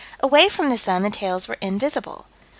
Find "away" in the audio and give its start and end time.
0.19-0.49